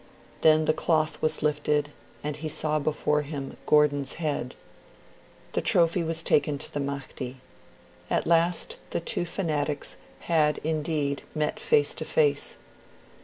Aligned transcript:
Then 0.41 0.65
the 0.65 0.73
cloth 0.73 1.21
was 1.21 1.43
lifted, 1.43 1.89
and 2.23 2.35
he 2.37 2.49
saw 2.49 2.79
before 2.79 3.21
him 3.21 3.57
Gordon's 3.67 4.13
head. 4.13 4.55
The 5.51 5.61
trophy 5.61 6.03
was 6.03 6.23
taken 6.23 6.57
to 6.57 6.73
the 6.73 6.79
Mahdi: 6.79 7.37
at 8.09 8.25
last 8.25 8.77
the 8.89 8.99
two 8.99 9.25
fanatics 9.25 9.97
had 10.21 10.57
indeed 10.63 11.21
met 11.35 11.59
face 11.59 11.93
to 11.93 12.03
face. 12.05 12.57